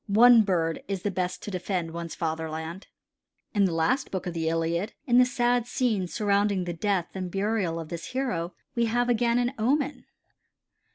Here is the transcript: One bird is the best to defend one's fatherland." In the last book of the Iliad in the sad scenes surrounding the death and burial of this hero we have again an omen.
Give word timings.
One 0.07 0.41
bird 0.41 0.81
is 0.87 1.03
the 1.03 1.11
best 1.11 1.43
to 1.43 1.51
defend 1.51 1.91
one's 1.91 2.15
fatherland." 2.15 2.87
In 3.53 3.65
the 3.65 3.71
last 3.71 4.09
book 4.09 4.25
of 4.25 4.33
the 4.33 4.49
Iliad 4.49 4.93
in 5.05 5.19
the 5.19 5.25
sad 5.25 5.67
scenes 5.67 6.11
surrounding 6.11 6.63
the 6.63 6.73
death 6.73 7.09
and 7.13 7.29
burial 7.29 7.79
of 7.79 7.89
this 7.89 8.05
hero 8.05 8.55
we 8.73 8.85
have 8.85 9.09
again 9.09 9.37
an 9.37 9.53
omen. 9.59 10.05